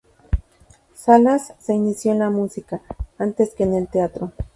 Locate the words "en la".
2.11-2.31